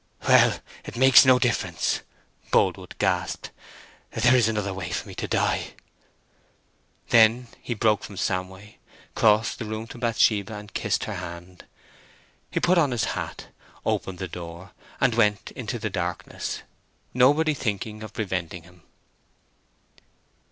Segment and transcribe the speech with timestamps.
[0.27, 2.01] "Well, it makes no difference!"
[2.51, 3.51] Boldwood gasped.
[4.09, 5.75] "There is another way for me to die."
[7.09, 8.77] Then he broke from Samway,
[9.13, 11.65] crossed the room to Bathsheba, and kissed her hand.
[12.49, 13.49] He put on his hat,
[13.85, 16.63] opened the door, and went into the darkness,
[17.13, 18.81] nobody thinking of preventing him.